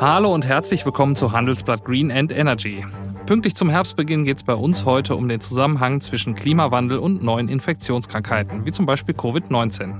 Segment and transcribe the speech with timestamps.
[0.00, 2.84] Hallo und herzlich willkommen zu Handelsblatt Green and Energy.
[3.26, 7.48] Pünktlich zum Herbstbeginn geht es bei uns heute um den Zusammenhang zwischen Klimawandel und neuen
[7.48, 9.96] Infektionskrankheiten, wie zum Beispiel Covid-19.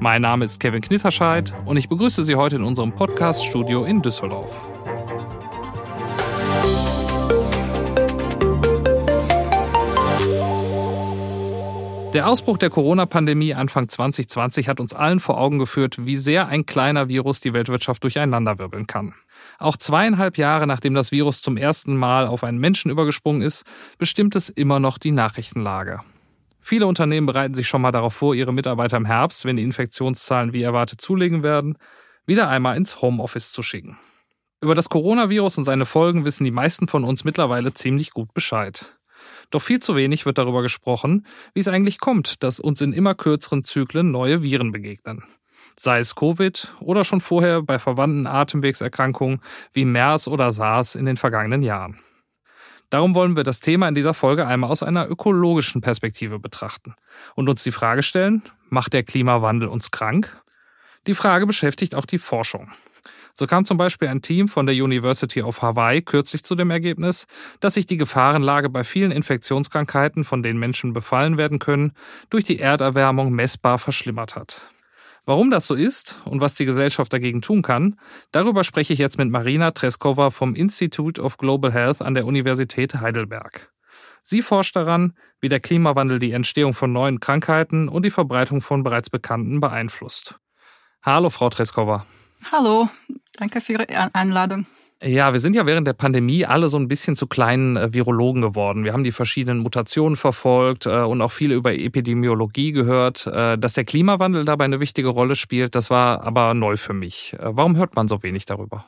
[0.00, 4.60] Mein Name ist Kevin Knitterscheid und ich begrüße Sie heute in unserem Podcast-Studio in Düsseldorf.
[12.16, 16.64] Der Ausbruch der Corona-Pandemie Anfang 2020 hat uns allen vor Augen geführt, wie sehr ein
[16.64, 19.12] kleiner Virus die Weltwirtschaft durcheinanderwirbeln kann.
[19.58, 23.66] Auch zweieinhalb Jahre nachdem das Virus zum ersten Mal auf einen Menschen übergesprungen ist,
[23.98, 26.00] bestimmt es immer noch die Nachrichtenlage.
[26.62, 30.54] Viele Unternehmen bereiten sich schon mal darauf vor, ihre Mitarbeiter im Herbst, wenn die Infektionszahlen
[30.54, 31.76] wie erwartet zulegen werden,
[32.24, 33.98] wieder einmal ins Homeoffice zu schicken.
[34.62, 38.95] Über das Coronavirus und seine Folgen wissen die meisten von uns mittlerweile ziemlich gut Bescheid.
[39.50, 43.14] Doch viel zu wenig wird darüber gesprochen, wie es eigentlich kommt, dass uns in immer
[43.14, 45.22] kürzeren Zyklen neue Viren begegnen.
[45.78, 49.40] Sei es Covid oder schon vorher bei verwandten Atemwegserkrankungen
[49.72, 52.00] wie MERS oder SARS in den vergangenen Jahren.
[52.90, 56.94] Darum wollen wir das Thema in dieser Folge einmal aus einer ökologischen Perspektive betrachten
[57.34, 60.40] und uns die Frage stellen, macht der Klimawandel uns krank?
[61.06, 62.70] Die Frage beschäftigt auch die Forschung.
[63.38, 67.26] So kam zum Beispiel ein Team von der University of Hawaii kürzlich zu dem Ergebnis,
[67.60, 71.92] dass sich die Gefahrenlage bei vielen Infektionskrankheiten, von denen Menschen befallen werden können,
[72.30, 74.70] durch die Erderwärmung messbar verschlimmert hat.
[75.26, 78.00] Warum das so ist und was die Gesellschaft dagegen tun kann,
[78.32, 82.94] darüber spreche ich jetzt mit Marina Treskova vom Institute of Global Health an der Universität
[82.94, 83.70] Heidelberg.
[84.22, 88.82] Sie forscht daran, wie der Klimawandel die Entstehung von neuen Krankheiten und die Verbreitung von
[88.82, 90.36] bereits Bekannten beeinflusst.
[91.02, 92.06] Hallo, Frau Treskova.
[92.52, 92.88] Hallo,
[93.36, 94.66] danke für Ihre Einladung.
[95.02, 98.40] Ja, wir sind ja während der Pandemie alle so ein bisschen zu kleinen äh, Virologen
[98.40, 98.84] geworden.
[98.84, 103.26] Wir haben die verschiedenen Mutationen verfolgt äh, und auch viele über Epidemiologie gehört.
[103.26, 107.36] Äh, dass der Klimawandel dabei eine wichtige Rolle spielt, das war aber neu für mich.
[107.38, 108.86] Warum hört man so wenig darüber?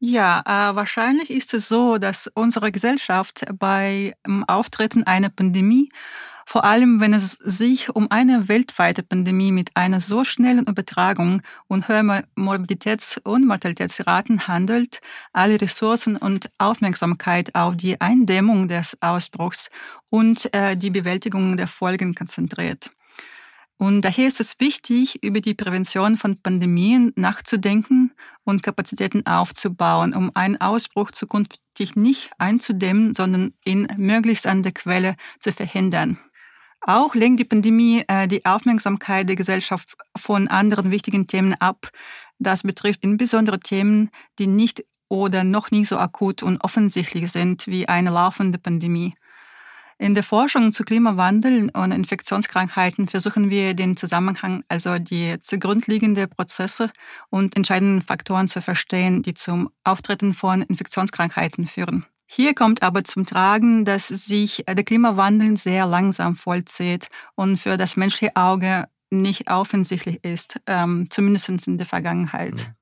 [0.00, 0.42] Ja,
[0.74, 5.88] wahrscheinlich ist es so, dass unsere Gesellschaft bei dem Auftreten einer Pandemie
[6.46, 11.88] vor allem wenn es sich um eine weltweite Pandemie mit einer so schnellen Übertragung und
[11.88, 15.00] höheren Morbiditäts- und Mortalitätsraten handelt,
[15.32, 19.70] alle Ressourcen und Aufmerksamkeit auf die Eindämmung des Ausbruchs
[20.10, 22.90] und äh, die Bewältigung der Folgen konzentriert.
[23.76, 28.12] Und daher ist es wichtig, über die Prävention von Pandemien nachzudenken
[28.44, 35.16] und Kapazitäten aufzubauen, um einen Ausbruch zukünftig nicht einzudämmen, sondern ihn möglichst an der Quelle
[35.40, 36.18] zu verhindern.
[36.86, 41.88] Auch lenkt die Pandemie äh, die Aufmerksamkeit der Gesellschaft von anderen wichtigen Themen ab.
[42.38, 47.88] Das betrifft insbesondere Themen, die nicht oder noch nicht so akut und offensichtlich sind wie
[47.88, 49.14] eine laufende Pandemie.
[49.96, 56.28] In der Forschung zu Klimawandel und Infektionskrankheiten versuchen wir den Zusammenhang, also die zugrunde liegenden
[56.28, 56.90] Prozesse
[57.30, 62.04] und entscheidenden Faktoren zu verstehen, die zum Auftreten von Infektionskrankheiten führen.
[62.34, 67.06] Hier kommt aber zum Tragen, dass sich der Klimawandel sehr langsam vollzieht
[67.36, 72.74] und für das menschliche Auge nicht offensichtlich ist, ähm, zumindest in der Vergangenheit.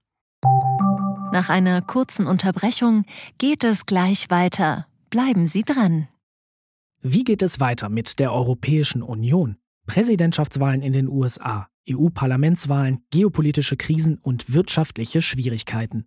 [1.32, 3.04] Nach einer kurzen Unterbrechung
[3.36, 4.86] geht es gleich weiter.
[5.10, 6.08] Bleiben Sie dran.
[7.02, 9.56] Wie geht es weiter mit der Europäischen Union?
[9.86, 16.06] Präsidentschaftswahlen in den USA, EU-Parlamentswahlen, geopolitische Krisen und wirtschaftliche Schwierigkeiten.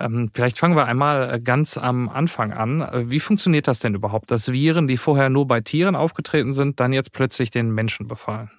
[0.00, 2.80] Ähm, vielleicht fangen wir einmal äh, ganz am Anfang an.
[2.80, 6.80] Äh, wie funktioniert das denn überhaupt, dass Viren, die vorher nur bei Tieren aufgetreten sind,
[6.80, 8.50] dann jetzt plötzlich den Menschen befallen?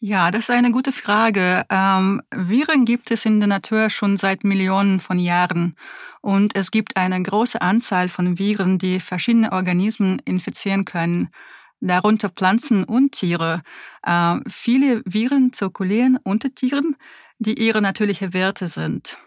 [0.00, 1.64] Ja, das ist eine gute Frage.
[1.70, 5.76] Ähm, Viren gibt es in der Natur schon seit Millionen von Jahren.
[6.20, 11.30] Und es gibt eine große Anzahl von Viren, die verschiedene Organismen infizieren können,
[11.80, 13.62] darunter Pflanzen und Tiere.
[14.02, 16.96] Äh, viele Viren zirkulieren unter Tieren,
[17.38, 19.18] die ihre natürliche Werte sind.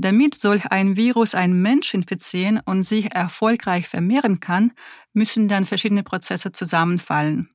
[0.00, 4.72] Damit solch ein Virus einen Mensch infizieren und sich erfolgreich vermehren kann,
[5.12, 7.50] müssen dann verschiedene Prozesse zusammenfallen.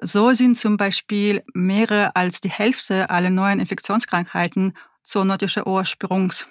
[0.00, 6.46] So sind zum Beispiel mehrere als die Hälfte aller neuen Infektionskrankheiten zoonotischer Ursprungs,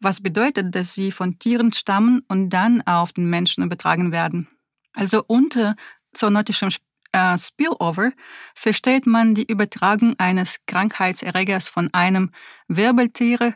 [0.00, 4.48] was bedeutet, dass sie von Tieren stammen und dann auf den Menschen übertragen werden.
[4.94, 5.76] Also unter
[6.12, 6.70] zoonotischem
[7.12, 8.10] äh, Spillover
[8.54, 12.32] versteht man die Übertragung eines Krankheitserregers von einem
[12.66, 13.54] Wirbeltiere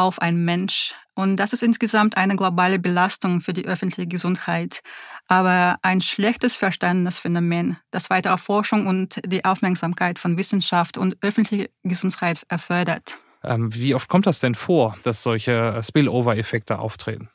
[0.00, 0.94] auf einen Mensch.
[1.14, 4.80] Und das ist insgesamt eine globale Belastung für die öffentliche Gesundheit,
[5.26, 11.66] aber ein schlechtes verstandenes Phänomen, das weitere Forschung und die Aufmerksamkeit von Wissenschaft und öffentlicher
[11.82, 13.16] Gesundheit erfordert.
[13.42, 17.28] Ähm, wie oft kommt das denn vor, dass solche äh, Spillover-Effekte auftreten?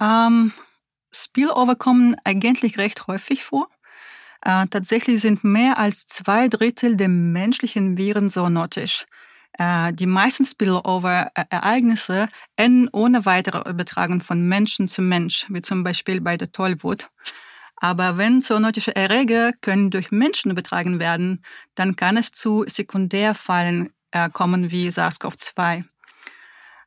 [0.00, 0.52] Ähm,
[1.12, 3.68] Spillover kommen eigentlich recht häufig vor.
[4.42, 9.06] Äh, tatsächlich sind mehr als zwei Drittel der menschlichen Viren zoonotisch.
[9.58, 16.20] Äh, die meisten Spillover-Ereignisse enden ohne weitere Übertragung von Menschen zu Mensch, wie zum Beispiel
[16.20, 17.10] bei der Tollwut.
[17.76, 21.44] Aber wenn zoonotische Erreger können durch Menschen übertragen werden,
[21.74, 25.84] dann kann es zu Sekundärfallen äh, kommen wie SARS-CoV-2.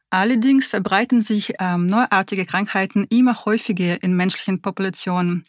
[0.09, 5.45] Allerdings verbreiten sich ähm, neuartige Krankheiten immer häufiger in menschlichen Populationen.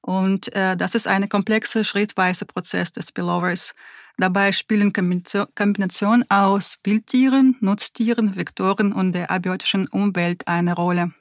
[0.00, 3.74] Und äh, das ist ein komplexer, schrittweise Prozess des Spillovers.
[4.18, 11.12] Dabei spielen Kombinationen aus Wildtieren, Nutztieren, Vektoren und der abiotischen Umwelt eine Rolle.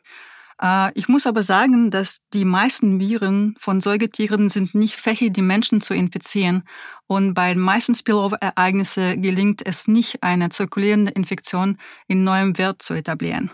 [0.62, 5.42] Äh, ich muss aber sagen, dass die meisten Viren von Säugetieren sind nicht fähig, die
[5.42, 6.63] Menschen zu infizieren.
[7.07, 11.77] Und bei den meisten Spillover-Ereignissen gelingt es nicht, eine zirkulierende Infektion
[12.07, 13.51] in neuem Wert zu etablieren.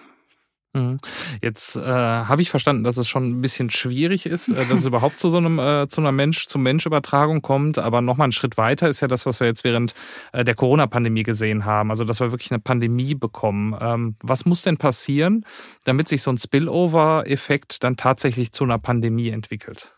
[0.73, 0.99] Mhm.
[1.41, 4.85] Jetzt äh, habe ich verstanden, dass es schon ein bisschen schwierig ist, äh, dass es
[4.85, 7.77] überhaupt zu so einem äh, zu einer Mensch zu Mensch Übertragung kommt.
[7.77, 9.93] Aber noch mal einen Schritt weiter ist ja das, was wir jetzt während
[10.31, 11.89] äh, der Corona-Pandemie gesehen haben.
[11.89, 13.75] Also dass wir wirklich eine Pandemie bekommen.
[13.81, 15.45] Ähm, was muss denn passieren,
[15.83, 19.93] damit sich so ein Spillover-Effekt dann tatsächlich zu einer Pandemie entwickelt?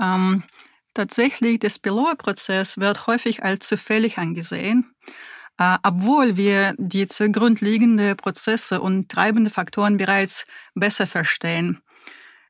[0.00, 0.42] Ähm,
[0.94, 4.90] tatsächlich, der Spillover-Prozess wird häufig als zufällig angesehen.
[5.58, 10.44] Äh, obwohl wir die zugrundliegenden Prozesse und treibende Faktoren bereits
[10.74, 11.80] besser verstehen.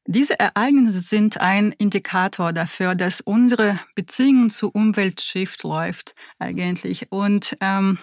[0.08, 7.11] Diese Ereignisse sind ein Indikator dafür, dass unsere Beziehung zur Umwelt schief läuft eigentlich.
[7.11, 7.99] Und ähm,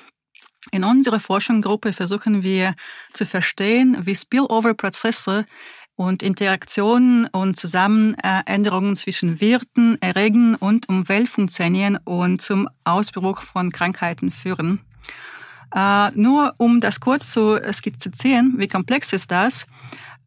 [0.71, 2.73] in unserer Forschungsgruppe versuchen wir
[3.13, 5.45] zu verstehen, wie Spillover-Prozesse
[5.95, 14.31] und Interaktionen und Zusammenänderungen zwischen Wirten, Erregen und Umwelt funktionieren und zum Ausbruch von Krankheiten
[14.31, 14.81] führen.
[15.75, 19.65] Äh, nur um das kurz zu skizzieren, wie komplex ist das?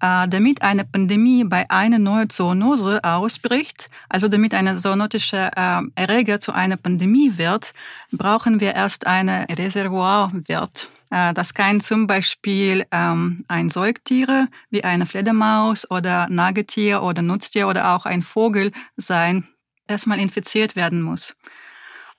[0.00, 6.38] Äh, damit eine Pandemie bei einer neuen Zoonose ausbricht, also damit eine zoonotische äh, Erreger
[6.38, 7.72] zu einer Pandemie wird,
[8.12, 10.90] brauchen wir erst eine Reservoirwert.
[11.10, 17.66] Äh, das kann zum Beispiel ähm, ein Säugtier wie eine Fledermaus oder Nagetier oder Nutztier
[17.66, 19.48] oder auch ein Vogel sein,
[19.88, 21.34] erstmal infiziert werden muss.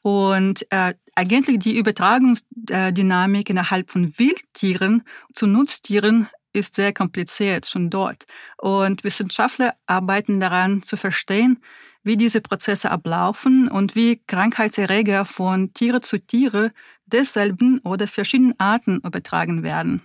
[0.01, 5.03] Und äh, eigentlich die Übertragungsdynamik innerhalb von Wildtieren
[5.33, 8.25] zu Nutztieren ist sehr kompliziert schon dort.
[8.57, 11.59] Und Wissenschaftler arbeiten daran zu verstehen,
[12.03, 16.71] wie diese Prozesse ablaufen und wie Krankheitserreger von Tiere zu Tiere
[17.05, 20.01] desselben oder verschiedenen Arten übertragen werden.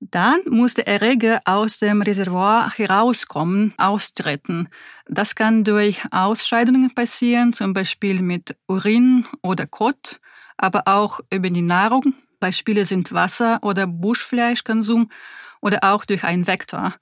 [0.00, 4.68] Dann muss der Erreger aus dem Reservoir herauskommen, austreten.
[5.06, 10.20] Das kann durch Ausscheidungen passieren, zum Beispiel mit Urin oder Kot,
[10.56, 12.14] aber auch über die Nahrung.
[12.38, 15.10] Beispiele sind Wasser- oder Buschfleischkonsum
[15.60, 16.94] oder auch durch einen Vektor.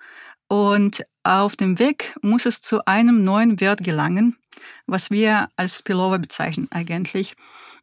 [0.48, 4.38] Und auf dem Weg muss es zu einem neuen Wert gelangen,
[4.86, 7.34] was wir als Spillover bezeichnen eigentlich.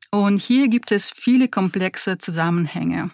[0.10, 3.12] Und hier gibt es viele komplexe Zusammenhänge.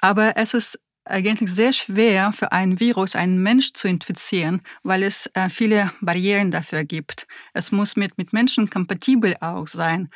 [0.00, 5.26] Aber es ist eigentlich sehr schwer für ein Virus einen Mensch zu infizieren, weil es
[5.34, 7.26] äh, viele Barrieren dafür gibt.
[7.52, 10.08] Es muss mit, mit Menschen kompatibel auch sein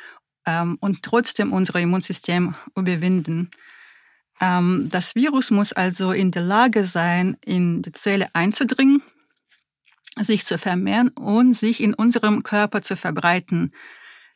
[0.45, 3.51] ähm, und trotzdem unser Immunsystem überwinden.
[4.41, 9.03] Ähm, das Virus muss also in der Lage sein, in die Zelle einzudringen,
[10.17, 13.73] sich zu vermehren und sich in unserem Körper zu verbreiten.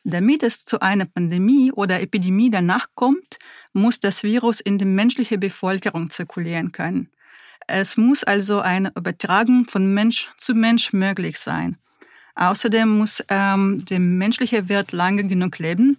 [0.04, 3.38] Damit es zu einer Pandemie oder Epidemie danach kommt,
[3.72, 7.08] muss das Virus in die menschliche Bevölkerung zirkulieren können.
[7.66, 11.78] Es muss also eine Übertragung von Mensch zu Mensch möglich sein.
[12.34, 15.96] Außerdem muss ähm, der menschliche Wirt lange genug leben,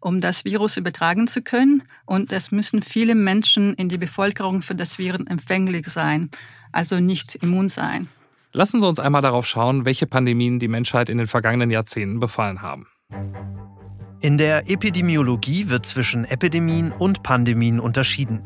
[0.00, 1.82] um das Virus übertragen zu können.
[2.04, 6.30] Und es müssen viele Menschen in die Bevölkerung für das Viren empfänglich sein,
[6.72, 8.08] also nicht immun sein.
[8.52, 12.60] Lassen Sie uns einmal darauf schauen, welche Pandemien die Menschheit in den vergangenen Jahrzehnten befallen
[12.60, 12.86] haben.
[14.26, 18.42] In der Epidemiologie wird zwischen Epidemien und Pandemien unterschieden.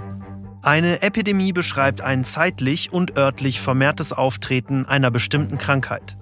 [0.60, 6.18] Eine Epidemie beschreibt ein zeitlich und örtlich vermehrtes Auftreten einer bestimmten Krankheit.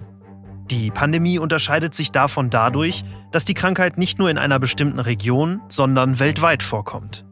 [0.71, 5.59] Die Pandemie unterscheidet sich davon dadurch, dass die Krankheit nicht nur in einer bestimmten Region,
[5.67, 7.25] sondern weltweit vorkommt.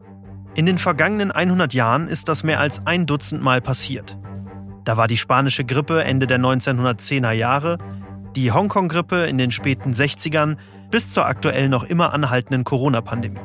[0.54, 4.18] In den vergangenen 100 Jahren ist das mehr als ein Dutzend Mal passiert.
[4.84, 7.78] Da war die spanische Grippe Ende der 1910er Jahre,
[8.36, 10.58] die Hongkong-Grippe in den späten 60ern
[10.90, 13.40] bis zur aktuell noch immer anhaltenden Corona-Pandemie.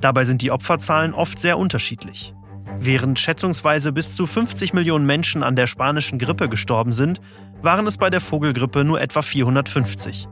[0.00, 2.34] Dabei sind die Opferzahlen oft sehr unterschiedlich.
[2.78, 7.20] Während schätzungsweise bis zu 50 Millionen Menschen an der spanischen Grippe gestorben sind,
[7.62, 10.28] waren es bei der Vogelgrippe nur etwa 450.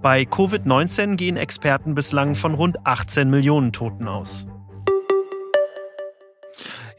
[0.00, 4.46] Bei Covid-19 gehen Experten bislang von rund 18 Millionen Toten aus.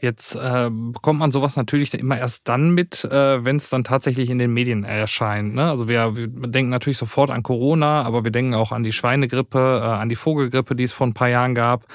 [0.00, 4.30] Jetzt äh, bekommt man sowas natürlich immer erst dann mit, äh, wenn es dann tatsächlich
[4.30, 5.54] in den Medien erscheint.
[5.54, 5.68] Ne?
[5.68, 9.80] Also wir, wir denken natürlich sofort an Corona, aber wir denken auch an die Schweinegrippe,
[9.82, 11.86] äh, an die Vogelgrippe, die es vor ein paar Jahren gab.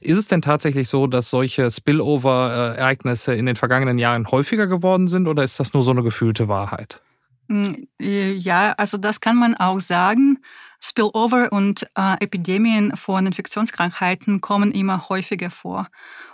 [0.00, 5.28] Ist es denn tatsächlich so, dass solche Spillover-Ereignisse in den vergangenen Jahren häufiger geworden sind
[5.28, 7.00] oder ist das nur so eine gefühlte Wahrheit?
[7.48, 10.38] Hm, äh, ja, also das kann man auch sagen.
[10.84, 15.88] Spillover und äh, Epidemien von Infektionskrankheiten kommen immer häufiger vor.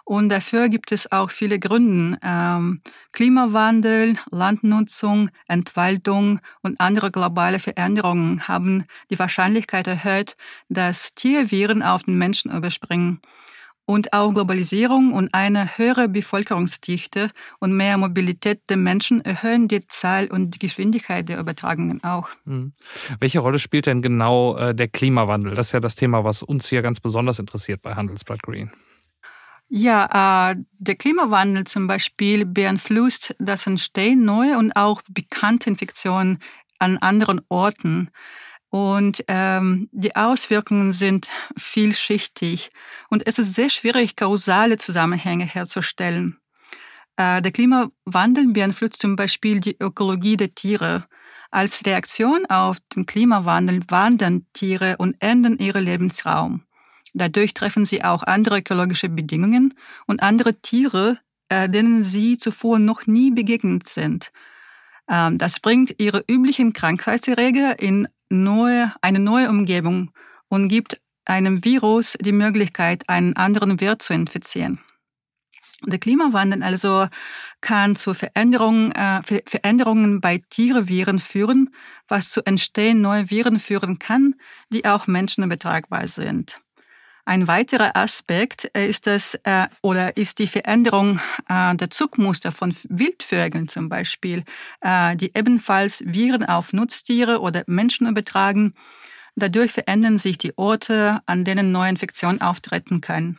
[0.04, 2.18] Und dafür gibt es auch viele Gründe.
[2.22, 2.80] Ähm,
[3.12, 10.34] Klimawandel, Landnutzung, Entwaldung und andere globale Veränderungen haben die Wahrscheinlichkeit erhöht,
[10.70, 13.20] dass Tierviren auf den Menschen überspringen.
[13.88, 20.26] Und auch Globalisierung und eine höhere Bevölkerungsdichte und mehr Mobilität der Menschen erhöhen die Zahl
[20.26, 22.28] und die Geschwindigkeit der Übertragungen auch.
[22.44, 22.74] Mhm.
[23.18, 25.54] Welche Rolle spielt denn genau äh, der Klimawandel?
[25.54, 28.70] Das ist ja das Thema, was uns hier ganz besonders interessiert bei Handelsblatt Green.
[29.70, 36.40] Ja, äh, der Klimawandel zum Beispiel beeinflusst das Entstehen neuer und auch bekannte Infektionen
[36.78, 38.10] an anderen Orten.
[38.70, 42.70] Und ähm, die Auswirkungen sind vielschichtig
[43.08, 46.38] und es ist sehr schwierig, kausale Zusammenhänge herzustellen.
[47.16, 51.06] Äh, der Klimawandel beeinflusst zum Beispiel die Ökologie der Tiere.
[51.50, 56.62] Als Reaktion auf den Klimawandel wandern Tiere und ändern ihren Lebensraum.
[57.14, 59.74] Dadurch treffen sie auch andere ökologische Bedingungen
[60.06, 64.30] und andere Tiere, äh, denen sie zuvor noch nie begegnet sind.
[65.08, 70.10] Ähm, das bringt ihre üblichen Krankheitserreger in neue, eine neue Umgebung
[70.48, 74.80] und gibt einem Virus die Möglichkeit, einen anderen Wirt zu infizieren.
[75.86, 77.06] Der Klimawandel also
[77.60, 81.70] kann zu Veränderungen, äh, Veränderungen bei Tierviren führen,
[82.08, 84.34] was zu Entstehen neuer Viren führen kann,
[84.72, 86.60] die auch Menschen übertragbar sind.
[87.28, 92.74] Ein weiterer Aspekt äh, ist das äh, oder ist die Veränderung äh, der Zugmuster von
[92.88, 94.44] Wildvögeln zum Beispiel,
[94.82, 98.72] die ebenfalls Viren auf Nutztiere oder Menschen übertragen.
[99.36, 103.38] Dadurch verändern sich die Orte, an denen neue Infektionen auftreten können.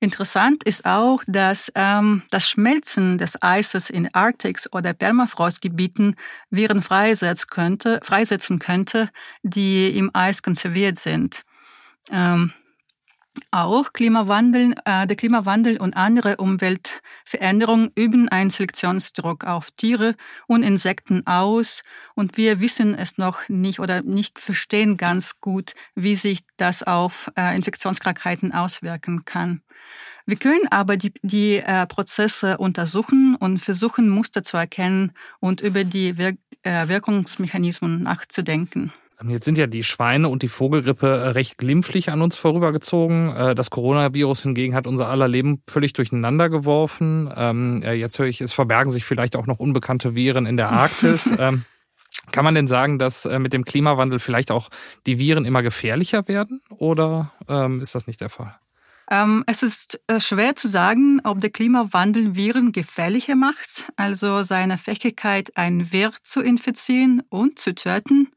[0.00, 6.16] Interessant ist auch, dass ähm, das Schmelzen des Eises in Arktis oder Permafrostgebieten
[6.50, 9.10] Viren freisetzen könnte, freisetzen könnte,
[9.44, 11.44] die im Eis konserviert sind.
[12.10, 12.52] Ähm,
[13.50, 20.14] auch Klimawandel, äh, der Klimawandel und andere Umweltveränderungen üben einen Selektionsdruck auf Tiere
[20.46, 21.82] und Insekten aus
[22.14, 27.30] und wir wissen es noch nicht oder nicht verstehen ganz gut, wie sich das auf
[27.36, 29.62] äh, Infektionskrankheiten auswirken kann.
[30.26, 35.84] Wir können aber die, die äh, Prozesse untersuchen und versuchen, Muster zu erkennen und über
[35.84, 38.92] die Wirk äh, Wirkungsmechanismen nachzudenken.
[39.20, 43.34] Ähm, jetzt sind ja die Schweine und die Vogelgrippe äh, recht glimpflich an uns vorübergezogen.
[43.34, 47.32] Äh, das Coronavirus hingegen hat unser aller Leben völlig durcheinander geworfen.
[47.34, 51.32] Ähm, jetzt höre ich, es verbergen sich vielleicht auch noch unbekannte Viren in der Arktis.
[51.38, 51.64] Ähm,
[52.32, 54.68] kann man denn sagen, dass äh, mit dem Klimawandel vielleicht auch
[55.06, 57.32] die Viren immer gefährlicher werden oder
[57.80, 58.54] ist das nicht der Fall?
[59.46, 65.92] Es ist schwer zu sagen, ob der Klimawandel Viren gefährlicher macht, also seine Fähigkeit, ein
[65.92, 68.28] Wirt zu infizieren und zu töten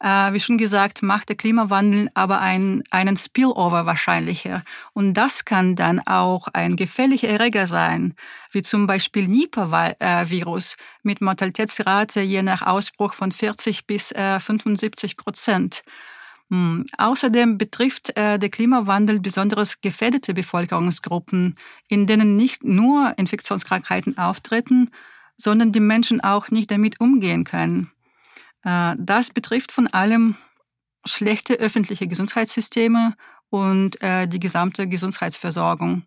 [0.00, 4.62] äh, wie schon gesagt, macht der Klimawandel aber ein, einen Spillover wahrscheinlicher.
[4.92, 8.14] Und das kann dann auch ein gefährlicher Erreger sein,
[8.52, 15.82] wie zum Beispiel Nipah-Virus mit Mortalitätsrate je nach Ausbruch von 40 bis äh, 75 Prozent.
[16.50, 16.86] Hm.
[16.96, 21.56] Außerdem betrifft äh, der Klimawandel besonders gefährdete Bevölkerungsgruppen,
[21.88, 24.90] in denen nicht nur Infektionskrankheiten auftreten,
[25.36, 27.90] sondern die Menschen auch nicht damit umgehen können.
[28.68, 30.36] Äh, das betrifft von allem
[31.06, 33.14] schlechte öffentliche Gesundheitssysteme
[33.50, 36.02] und äh, die gesamte Gesundheitsversorgung.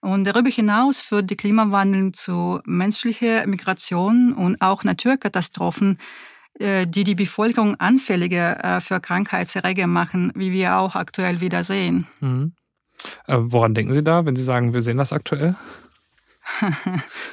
[0.00, 5.98] Und darüber hinaus führt der Klimawandel zu menschlicher Migration und auch Naturkatastrophen,
[6.58, 12.06] äh, die die Bevölkerung anfälliger für Krankheitserreger machen, wie wir auch aktuell wieder sehen.
[12.20, 12.54] Mhm.
[13.26, 15.56] woran denken Sie da, wenn Sie sagen, wir sehen das aktuell?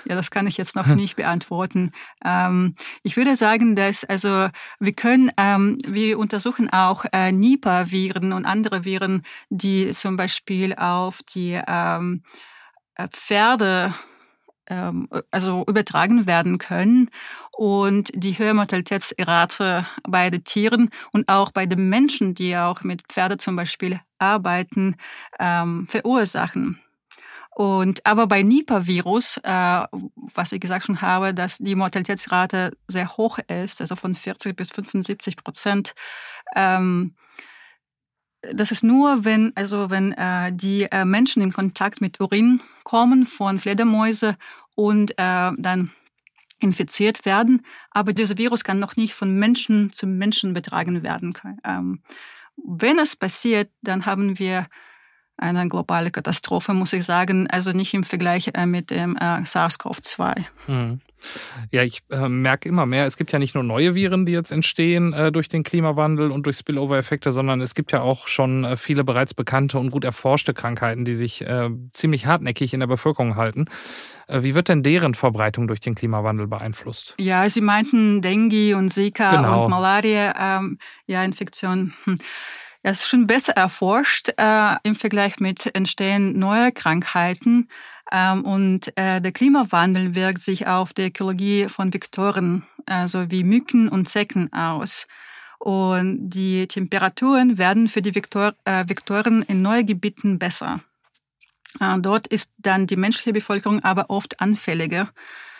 [0.05, 1.91] ja, das kann ich jetzt noch nicht beantworten.
[2.23, 4.49] Ähm, ich würde sagen, dass also
[4.79, 11.19] wir können, ähm, wir untersuchen auch äh, Nipah-Viren und andere Viren, die zum Beispiel auf
[11.33, 12.23] die ähm,
[12.95, 13.93] äh, Pferde
[14.67, 17.09] ähm, also übertragen werden können
[17.51, 23.03] und die höhere Mortalitätsrate bei den Tieren und auch bei den Menschen, die auch mit
[23.09, 24.95] Pferde zum Beispiel arbeiten,
[25.39, 26.79] ähm, verursachen.
[27.59, 29.83] Und aber bei Nipah-Virus, äh,
[30.33, 34.71] was ich gesagt schon habe, dass die Mortalitätsrate sehr hoch ist, also von 40 bis
[34.71, 35.93] 75 Prozent.
[36.55, 37.15] Ähm,
[38.41, 43.25] das ist nur, wenn also wenn äh, die äh, Menschen in Kontakt mit Urin kommen
[43.25, 44.37] von Fledermäuse
[44.75, 45.91] und äh, dann
[46.59, 47.65] infiziert werden.
[47.91, 51.37] Aber dieser Virus kann noch nicht von Menschen zu Menschen betragen werden.
[51.65, 52.03] Ähm,
[52.55, 54.67] wenn es passiert, dann haben wir
[55.39, 57.47] eine globale Katastrophe, muss ich sagen.
[57.47, 60.45] Also nicht im Vergleich äh, mit dem äh, SARS-CoV-2.
[60.67, 61.01] Mhm.
[61.71, 64.51] Ja, ich äh, merke immer mehr, es gibt ja nicht nur neue Viren, die jetzt
[64.51, 68.77] entstehen äh, durch den Klimawandel und durch Spillover-Effekte, sondern es gibt ja auch schon äh,
[68.77, 73.35] viele bereits bekannte und gut erforschte Krankheiten, die sich äh, ziemlich hartnäckig in der Bevölkerung
[73.35, 73.65] halten.
[74.31, 77.15] Wie wird denn deren Verbreitung durch den Klimawandel beeinflusst?
[77.19, 79.63] Ja, Sie meinten Dengue und Zika genau.
[79.63, 80.77] und Malaria, ähm,
[81.07, 81.95] ja, Infektionen.
[82.03, 82.19] Hm.
[82.83, 87.67] Ja, es ist schon besser erforscht äh, im Vergleich mit Entstehen neuer Krankheiten.
[88.09, 93.89] Ähm, und äh, der Klimawandel wirkt sich auf die Ökologie von Vektoren, also wie Mücken
[93.89, 95.07] und Zecken aus.
[95.59, 100.79] Und die Temperaturen werden für die Vektor, äh, Vektoren in neuen Gebieten besser.
[101.81, 105.09] Äh, dort ist dann die menschliche Bevölkerung aber oft anfälliger.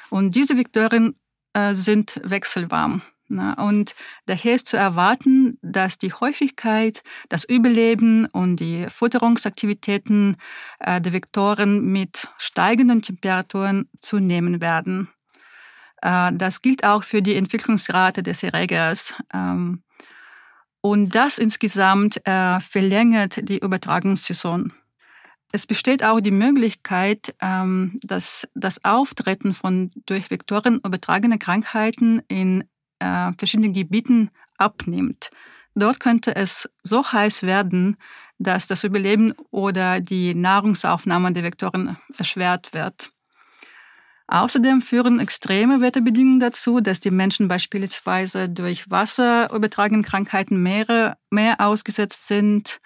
[0.10, 1.16] Und diese Vektoren
[1.52, 3.02] äh, sind wechselwarm.
[3.32, 3.94] Na, und
[4.26, 10.38] daher ist zu erwarten, dass die Häufigkeit, das Überleben und die Futterungsaktivitäten
[10.80, 15.10] äh, der Vektoren mit steigenden Temperaturen zunehmen werden.
[16.02, 19.16] Äh, das gilt auch für die Entwicklungsrate des Erregers.
[19.34, 19.84] Ähm,
[20.82, 24.74] und das insgesamt äh, verlängert die Übertragungssaison.
[25.52, 32.64] Es besteht auch die Möglichkeit, ähm, dass das Auftreten von durch Vektoren übertragene Krankheiten in
[33.38, 35.32] verschiedenen Gebieten abnimmt.
[35.76, 37.98] Dort könnte es so heiß werden,
[38.38, 43.12] dass das Überleben oder die Nahrungsaufnahme der Vektoren erschwert wird.
[44.32, 51.56] Außerdem führen extreme Wetterbedingungen dazu, dass die Menschen beispielsweise durch Wasser übertragenen Krankheiten mehr, mehr
[51.60, 52.80] ausgesetzt sind.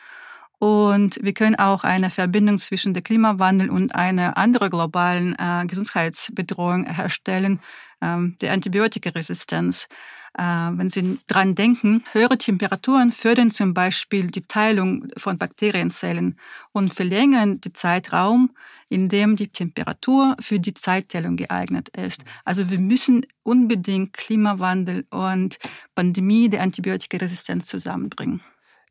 [0.58, 6.86] Und wir können auch eine Verbindung zwischen dem Klimawandel und einer anderen globalen äh, Gesundheitsbedrohung
[6.86, 7.60] herstellen,
[8.02, 9.90] ähm, der Antibiotikaresistenz.
[10.38, 16.38] Äh, wenn Sie dran denken, höhere Temperaturen fördern zum Beispiel die Teilung von Bakterienzellen
[16.72, 18.52] und verlängern den Zeitraum,
[18.90, 22.24] in dem die Temperatur für die Zeitteilung geeignet ist.
[22.46, 25.58] Also wir müssen unbedingt Klimawandel und
[25.96, 28.42] Pandemie der Antibiotikaresistenz zusammenbringen.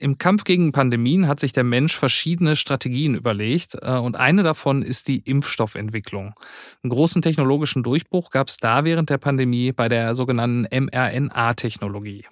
[0.02, 4.82] Im Kampf gegen Pandemien hat sich der Mensch verschiedene Strategien überlegt äh, und eine davon
[4.82, 6.34] ist die Impfstoffentwicklung.
[6.82, 12.24] Einen großen technologischen Durchbruch gab es da während der Pandemie bei der sogenannten mRNA-Technologie.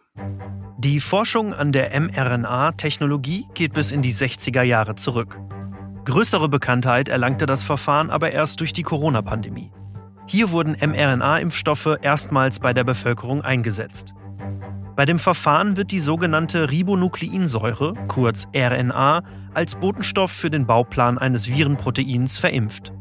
[0.79, 5.39] Die Forschung an der mRNA-Technologie geht bis in die 60er Jahre zurück.
[6.07, 9.71] Größere Bekanntheit erlangte das Verfahren aber erst durch die Corona-Pandemie.
[10.27, 14.15] Hier wurden mRNA-Impfstoffe erstmals bei der Bevölkerung eingesetzt.
[15.01, 19.23] Bei dem Verfahren wird die sogenannte Ribonukleinsäure, kurz RNA,
[19.55, 22.93] als Botenstoff für den Bauplan eines Virenproteins verimpft.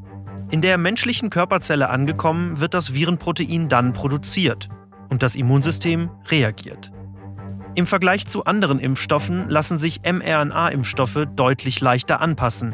[0.50, 4.70] In der menschlichen Körperzelle angekommen, wird das Virenprotein dann produziert
[5.10, 6.94] und das Immunsystem reagiert.
[7.76, 12.74] Im Vergleich zu anderen Impfstoffen lassen sich mRNA-Impfstoffe deutlich leichter anpassen.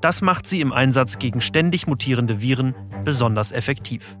[0.00, 2.74] Das macht sie im Einsatz gegen ständig mutierende Viren
[3.04, 4.16] besonders effektiv.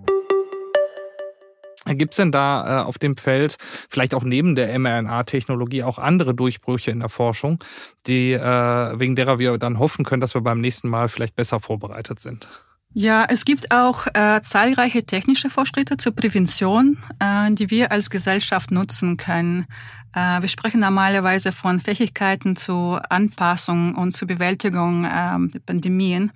[1.86, 3.56] Gibt es denn da äh, auf dem Feld
[3.90, 7.58] vielleicht auch neben der mRNA-Technologie auch andere Durchbrüche in der Forschung,
[8.06, 11.60] die äh, wegen derer wir dann hoffen können, dass wir beim nächsten Mal vielleicht besser
[11.60, 12.48] vorbereitet sind?
[12.96, 18.70] Ja, es gibt auch äh, zahlreiche technische Fortschritte zur Prävention, äh, die wir als Gesellschaft
[18.70, 19.66] nutzen können.
[20.14, 26.30] Äh, wir sprechen normalerweise von Fähigkeiten zur Anpassung und zur Bewältigung äh, Pandemien.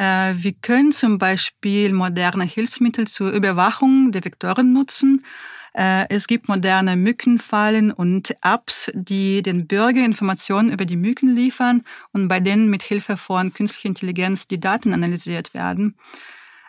[0.00, 5.24] Äh, wir können zum Beispiel moderne Hilfsmittel zur Überwachung der Vektoren nutzen.
[5.74, 11.84] Äh, es gibt moderne Mückenfallen und Apps, die den Bürger Informationen über die Mücken liefern
[12.12, 15.96] und bei denen mit Hilfe von künstlicher Intelligenz die Daten analysiert werden.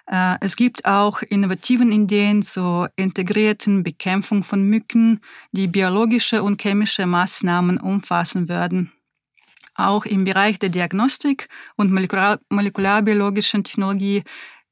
[0.07, 5.21] Äh, es gibt auch innovativen Ideen zur integrierten Bekämpfung von Mücken,
[5.53, 8.91] die biologische und chemische Maßnahmen umfassen würden.
[9.75, 14.23] Auch im Bereich der Diagnostik und molekular molekularbiologischen Technologie,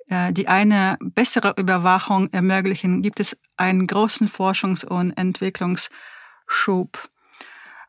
[0.08, 7.10] äh, die eine bessere Überwachung ermöglichen, gibt es einen großen Forschungs- und Entwicklungsschub.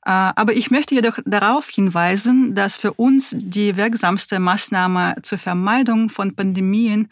[0.06, 6.08] Äh, aber ich möchte jedoch darauf hinweisen, dass für uns die wirksamste Maßnahme zur Vermeidung
[6.08, 7.08] von Pandemien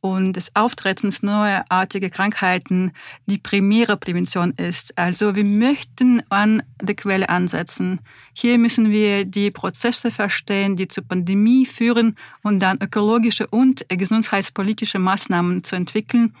[0.00, 2.92] und des Auftretens neuartiger Krankheiten
[3.26, 4.96] die primäre Prävention ist.
[4.96, 8.00] Also wir möchten an der Quelle ansetzen.
[8.32, 14.98] Hier müssen wir die Prozesse verstehen, die zur Pandemie führen und dann ökologische und gesundheitspolitische
[14.98, 16.34] Maßnahmen zu entwickeln,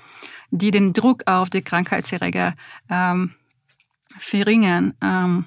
[0.50, 2.54] die den Druck auf die Krankheitserreger
[2.88, 3.32] ähm,
[4.18, 4.94] verringern.
[5.02, 5.46] Ähm,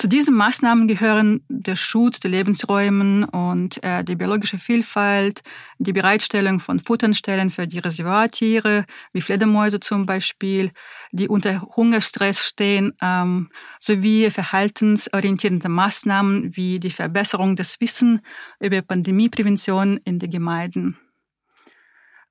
[0.00, 5.42] zu diesen Maßnahmen gehören der Schutz der Lebensräume und äh, die biologische Vielfalt,
[5.78, 10.70] die Bereitstellung von Futterstellen für die Reservoirtiere, wie Fledermäuse zum Beispiel,
[11.12, 18.22] die unter Hungerstress stehen, ähm, sowie verhaltensorientierende Maßnahmen wie die Verbesserung des Wissens
[18.58, 20.96] über Pandemieprävention in den Gemeinden.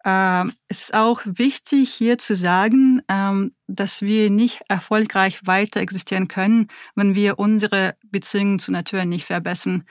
[0.05, 6.27] Ähm, es ist auch wichtig hier zu sagen, ähm, dass wir nicht erfolgreich weiter existieren
[6.27, 9.83] können, wenn wir unsere Beziehungen zur Natur nicht verbessern.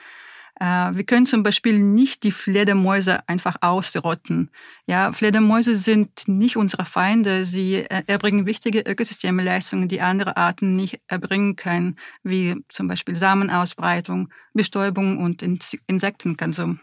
[0.59, 4.49] Äh, wir können zum Beispiel nicht die Fledermäuse einfach ausrotten.
[4.87, 7.45] Ja, Fledermäuse sind nicht unsere Feinde.
[7.45, 14.29] Sie äh, erbringen wichtige Ökosystemleistungen, die andere Arten nicht erbringen können, wie zum Beispiel Samenausbreitung,
[14.53, 15.41] Bestäubung und
[15.87, 16.79] Insektenkonsum.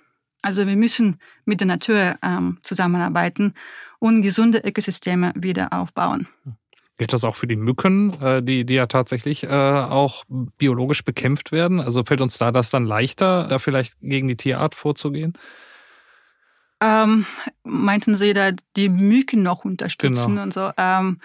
[0.47, 3.53] Also wir müssen mit der Natur ähm, zusammenarbeiten
[3.99, 6.29] und gesunde Ökosysteme wieder aufbauen.
[6.99, 10.23] Gilt das auch für die Mücken, äh, die, die ja tatsächlich äh, auch
[10.57, 11.81] biologisch bekämpft werden?
[11.81, 15.33] Also fällt uns da das dann leichter, da vielleicht gegen die Tierart vorzugehen?
[16.81, 17.27] Ähm,
[17.65, 20.43] meinten Sie da die Mücken noch unterstützen genau.
[20.45, 20.71] und so?
[20.77, 21.19] Ähm,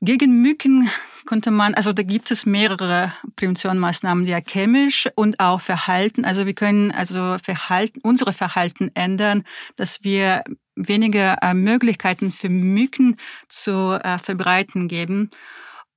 [0.00, 0.90] gegen Mücken
[1.26, 6.24] konnte man, also da gibt es mehrere Präventionsmaßnahmen, ja chemisch und auch Verhalten.
[6.24, 9.44] Also wir können also Verhalten, unsere Verhalten ändern,
[9.76, 10.42] dass wir
[10.74, 13.16] weniger äh, Möglichkeiten für Mücken
[13.48, 15.30] zu äh, verbreiten geben.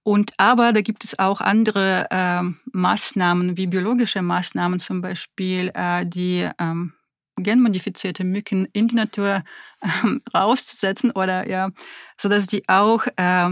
[0.03, 6.05] Und aber da gibt es auch andere äh, Maßnahmen, wie biologische Maßnahmen zum Beispiel, äh,
[6.05, 6.93] die ähm,
[7.37, 9.43] genmodifizierte Mücken in die Natur
[9.81, 9.87] äh,
[10.37, 11.69] rauszusetzen oder ja,
[12.17, 13.49] so dass die auch äh,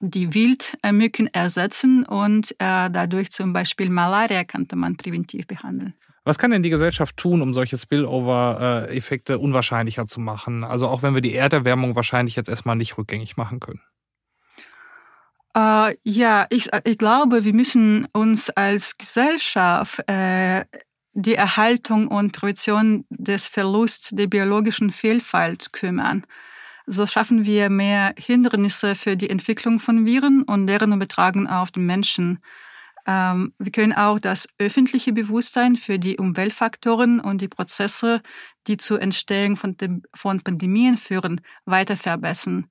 [0.00, 5.94] die Wildmücken ersetzen und äh, dadurch zum Beispiel Malaria könnte man präventiv behandeln.
[6.24, 10.64] Was kann denn die Gesellschaft tun, um solche Spillover-Effekte unwahrscheinlicher zu machen?
[10.64, 13.80] Also auch wenn wir die Erderwärmung wahrscheinlich jetzt erstmal nicht rückgängig machen können.
[15.56, 20.64] Äh, ja, ich, ich glaube, wir müssen uns als Gesellschaft äh,
[21.14, 26.26] die Erhaltung und Prävention des Verlusts der biologischen Vielfalt kümmern.
[26.86, 31.84] So schaffen wir mehr Hindernisse für die Entwicklung von Viren und deren Übertragung auf den
[31.84, 32.38] Menschen.
[33.06, 38.20] Ähm, wir können auch das öffentliche Bewusstsein für die Umweltfaktoren und die Prozesse,
[38.68, 39.76] die zur Entstehung von,
[40.14, 42.68] von Pandemien führen, weiter verbessern.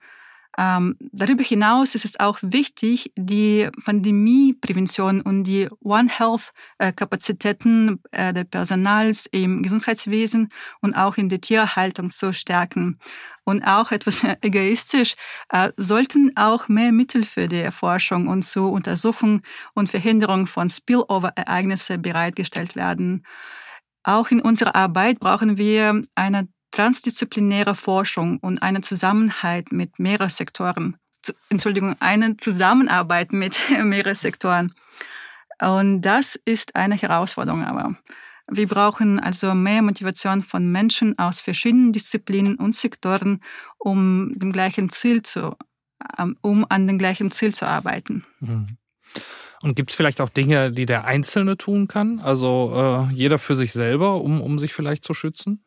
[0.58, 8.46] Ähm, darüber hinaus ist es auch wichtig, die Pandemieprävention und die One Health-Kapazitäten äh, des
[8.46, 10.50] Personals im Gesundheitswesen
[10.82, 13.00] und auch in der Tierhaltung zu stärken.
[13.44, 15.16] Und auch etwas egoistisch,
[15.50, 19.42] äh, sollten auch mehr Mittel für die Erforschung und zur Untersuchung
[19.74, 23.26] und Verhinderung von Spillover-Ereignissen bereitgestellt werden.
[24.04, 30.98] Auch in unserer Arbeit brauchen wir eine transdisziplinäre Forschung und eine Zusammenarbeit mit mehreren Sektoren.
[31.50, 34.76] Entschuldigung, eine Zusammenarbeit mit mehreren Sektoren.
[35.62, 37.96] Und das ist eine Herausforderung aber.
[38.48, 43.42] Wir brauchen also mehr Motivation von Menschen aus verschiedenen Disziplinen und Sektoren,
[43.80, 45.56] um dem gleichen Ziel zu,
[46.42, 48.24] um an dem gleichen Ziel zu arbeiten.
[48.42, 48.78] Mhm.
[49.64, 52.20] Und gibt es vielleicht auch Dinge, die der Einzelne tun kann?
[52.20, 55.64] Also äh, jeder für sich selber, um, um sich vielleicht zu schützen?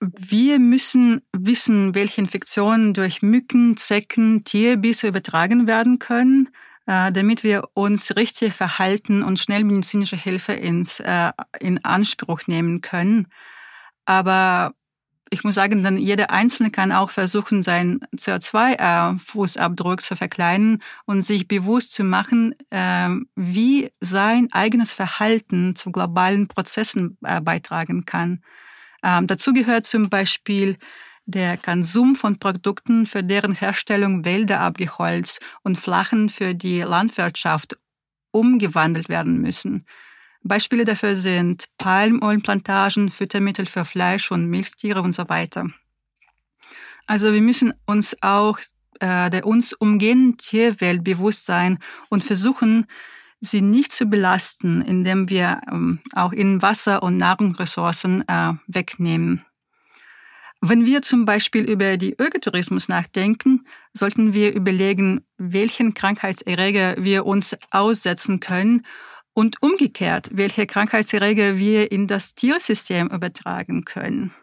[0.00, 6.50] Wir müssen wissen, welche Infektionen durch Mücken, Zecken, Tierbisse übertragen werden können,
[6.86, 12.80] äh, damit wir uns richtig verhalten und schnell medizinische Hilfe ins, äh, in Anspruch nehmen
[12.80, 13.26] können.
[14.04, 14.72] Aber
[15.30, 21.46] ich muss sagen, dann jeder Einzelne kann auch versuchen, seinen CO2-Fußabdruck zu verkleinern und sich
[21.46, 22.54] bewusst zu machen,
[23.36, 28.40] wie sein eigenes Verhalten zu globalen Prozessen äh, beitragen kann.
[29.02, 30.76] Ähm, dazu gehört zum Beispiel
[31.26, 37.78] der Konsum von Produkten, für deren Herstellung Wälder abgeholzt und Flachen für die Landwirtschaft
[38.30, 39.84] umgewandelt werden müssen.
[40.42, 45.68] Beispiele dafür sind Palmölplantagen, Futtermittel für Fleisch und Milchtiere und so weiter.
[47.06, 48.58] Also wir müssen uns auch
[49.00, 52.86] äh, der uns umgehenden Tierwelt bewusst sein und versuchen,
[53.40, 59.44] sie nicht zu belasten, indem wir ähm, auch in Wasser- und Nahrungsressourcen äh, wegnehmen.
[60.60, 67.56] Wenn wir zum Beispiel über die Ökotourismus nachdenken, sollten wir überlegen, welchen Krankheitserreger wir uns
[67.70, 68.84] aussetzen können
[69.34, 74.34] und umgekehrt, welche Krankheitserreger wir in das Tiersystem übertragen können.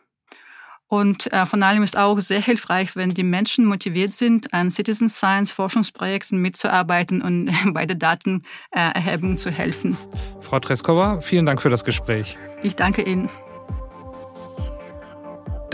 [0.87, 5.09] Und äh, von allem ist auch sehr hilfreich, wenn die Menschen motiviert sind, an Citizen
[5.09, 9.97] Science Forschungsprojekten mitzuarbeiten und bei der Datenerhebung zu helfen.
[10.41, 12.37] Frau Treskova, vielen Dank für das Gespräch.
[12.61, 13.29] Ich danke Ihnen.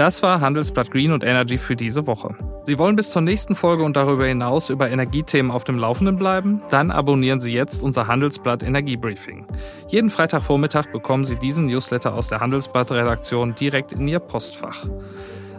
[0.01, 2.33] Das war Handelsblatt Green und Energy für diese Woche.
[2.63, 6.63] Sie wollen bis zur nächsten Folge und darüber hinaus über Energiethemen auf dem Laufenden bleiben?
[6.71, 9.45] Dann abonnieren Sie jetzt unser Handelsblatt Energiebriefing.
[9.89, 14.87] Jeden Freitagvormittag bekommen Sie diesen Newsletter aus der Handelsblatt-Redaktion direkt in Ihr Postfach.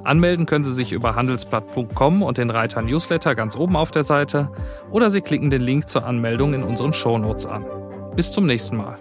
[0.02, 4.50] Anmelden können Sie sich über handelsblatt.com und den Reiter Newsletter ganz oben auf der Seite
[4.90, 7.64] oder Sie klicken den Link zur Anmeldung in unseren Shownotes an.
[8.16, 8.98] Bis zum nächsten Mal.